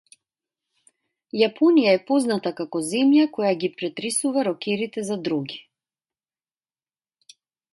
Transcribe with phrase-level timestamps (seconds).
[1.39, 5.61] Јапонија е позната како земја која ги претресува рокерите за дроги.